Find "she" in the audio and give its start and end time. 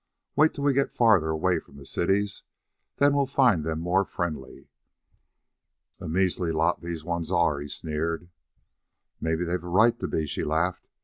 10.25-10.43